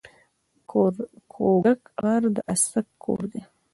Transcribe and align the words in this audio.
کوږک 1.37 1.81
غر 2.01 2.23
د 2.35 2.37
اڅک 2.53 2.87
کور 3.03 3.21
دی 3.31 3.41